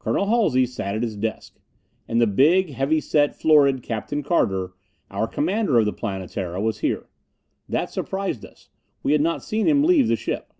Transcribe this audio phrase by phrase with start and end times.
[0.00, 1.60] Colonel Halsey sat at his desk.
[2.08, 4.72] And the big, heavy set, florid Captain Carter
[5.12, 7.08] our commander of the Planetara was here.
[7.68, 8.68] That surprised us:
[9.04, 10.52] we had not seen him leave the ship.